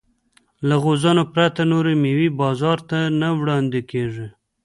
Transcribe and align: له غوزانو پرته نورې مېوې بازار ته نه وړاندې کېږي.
له 0.67 0.75
غوزانو 0.83 1.23
پرته 1.33 1.61
نورې 1.71 1.93
مېوې 2.01 2.29
بازار 2.41 2.77
ته 2.89 2.99
نه 3.19 3.29
وړاندې 3.39 3.81
کېږي. 3.91 4.27